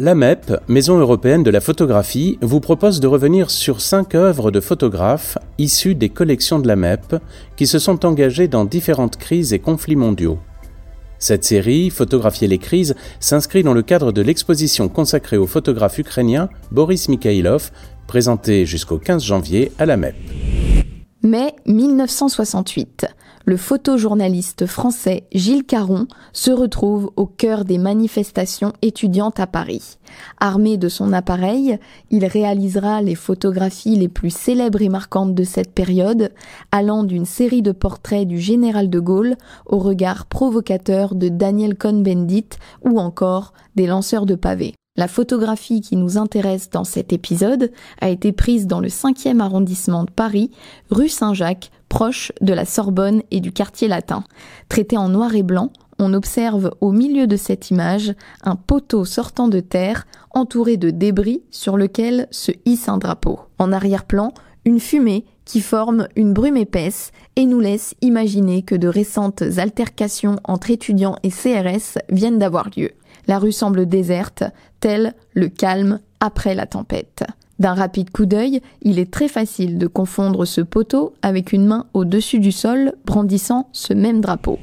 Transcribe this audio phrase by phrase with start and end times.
[0.00, 4.58] La MEP, Maison européenne de la photographie, vous propose de revenir sur cinq œuvres de
[4.58, 7.14] photographes issues des collections de la MEP
[7.56, 10.40] qui se sont engagées dans différentes crises et conflits mondiaux.
[11.20, 16.48] Cette série, Photographier les crises, s'inscrit dans le cadre de l'exposition consacrée au photographe ukrainien
[16.72, 17.70] Boris Mikhailov,
[18.08, 20.16] présentée jusqu'au 15 janvier à la MEP.
[21.22, 23.06] Mai 1968
[23.44, 29.98] le photojournaliste français Gilles Caron se retrouve au cœur des manifestations étudiantes à Paris.
[30.38, 31.78] Armé de son appareil,
[32.10, 36.32] il réalisera les photographies les plus célèbres et marquantes de cette période,
[36.72, 42.50] allant d'une série de portraits du général de Gaulle au regard provocateur de Daniel Cohn-Bendit
[42.82, 44.74] ou encore des lanceurs de pavés.
[44.96, 50.04] La photographie qui nous intéresse dans cet épisode a été prise dans le 5e arrondissement
[50.04, 50.52] de Paris,
[50.88, 54.22] rue Saint-Jacques, proche de la Sorbonne et du quartier latin.
[54.68, 59.48] Traité en noir et blanc, on observe au milieu de cette image un poteau sortant
[59.48, 63.40] de terre entouré de débris sur lequel se hisse un drapeau.
[63.58, 64.32] En arrière-plan,
[64.64, 70.36] une fumée qui forme une brume épaisse et nous laisse imaginer que de récentes altercations
[70.44, 72.92] entre étudiants et CRS viennent d'avoir lieu.
[73.26, 74.44] La rue semble déserte,
[74.80, 77.24] tel le calme après la tempête.
[77.58, 81.86] D'un rapide coup d'œil, il est très facile de confondre ce poteau avec une main
[81.94, 84.58] au-dessus du sol brandissant ce même drapeau.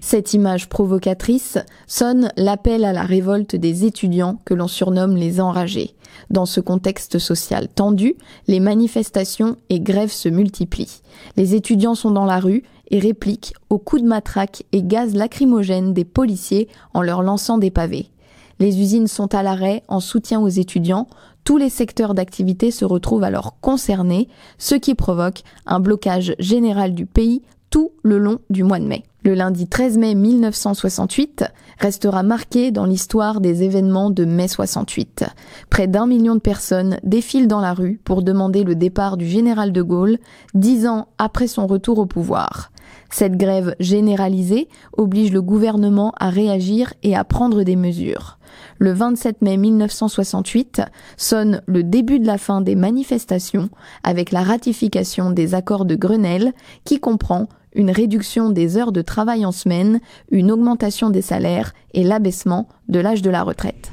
[0.00, 5.94] Cette image provocatrice sonne l'appel à la révolte des étudiants que l'on surnomme les enragés.
[6.30, 8.14] Dans ce contexte social tendu,
[8.48, 11.02] les manifestations et grèves se multiplient.
[11.36, 15.92] Les étudiants sont dans la rue et répliquent aux coups de matraque et gaz lacrymogènes
[15.92, 18.08] des policiers en leur lançant des pavés.
[18.58, 21.08] Les usines sont à l'arrêt en soutien aux étudiants,
[21.44, 27.06] tous les secteurs d'activité se retrouvent alors concernés, ce qui provoque un blocage général du
[27.06, 29.04] pays tout le long du mois de mai.
[29.22, 31.44] Le lundi 13 mai 1968
[31.78, 35.26] restera marqué dans l'histoire des événements de mai 68.
[35.68, 39.72] Près d'un million de personnes défilent dans la rue pour demander le départ du général
[39.72, 40.16] de Gaulle,
[40.54, 42.72] dix ans après son retour au pouvoir.
[43.10, 48.38] Cette grève généralisée oblige le gouvernement à réagir et à prendre des mesures.
[48.78, 50.80] Le 27 mai 1968
[51.18, 53.68] sonne le début de la fin des manifestations
[54.02, 56.52] avec la ratification des accords de Grenelle
[56.84, 60.00] qui comprend une réduction des heures de travail en semaine,
[60.30, 63.92] une augmentation des salaires et l'abaissement de l'âge de la retraite.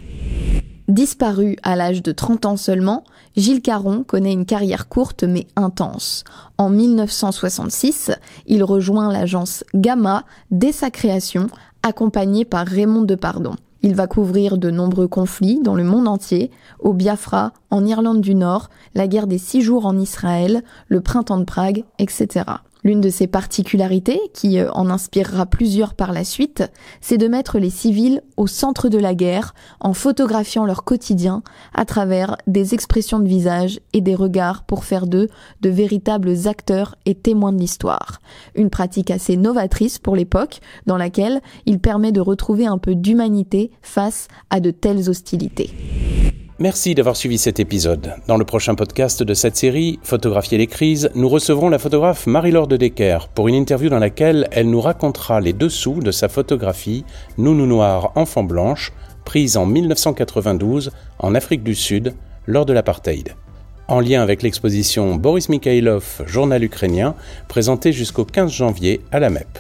[0.88, 3.04] Disparu à l'âge de 30 ans seulement,
[3.36, 6.24] Gilles Caron connaît une carrière courte mais intense.
[6.58, 8.12] En 1966,
[8.46, 11.48] il rejoint l'agence Gamma dès sa création,
[11.84, 13.56] accompagné par Raymond Depardon.
[13.84, 18.34] Il va couvrir de nombreux conflits dans le monde entier, au Biafra, en Irlande du
[18.34, 22.46] Nord, la guerre des six jours en Israël, le printemps de Prague, etc.
[22.84, 26.64] L'une de ses particularités, qui euh, en inspirera plusieurs par la suite,
[27.02, 31.44] c'est de mettre les civils au centre de la guerre en photographiant leur quotidien
[31.74, 35.30] à travers des expressions de visage et des regards pour faire d'eux
[35.62, 38.20] de véritables acteurs et témoins de l'histoire.
[38.56, 43.72] Une pratique assez novatrice pour l'époque dans laquelle il permet de retrouver un peu d'humanité
[43.82, 45.72] face à de telles hostilités.
[46.60, 48.16] Merci d'avoir suivi cet épisode.
[48.26, 52.66] Dans le prochain podcast de cette série, Photographier les crises, nous recevrons la photographe Marie-Laure
[52.66, 57.06] de Decker pour une interview dans laquelle elle nous racontera les dessous de sa photographie
[57.38, 58.92] Nounou Noir Enfant Blanche,
[59.24, 62.16] prise en 1992 en Afrique du Sud
[62.48, 63.36] lors de l'apartheid.
[63.88, 67.14] En lien avec l'exposition Boris Mikhailov, journal ukrainien,
[67.48, 69.60] présentée jusqu'au 15 janvier à la MEP.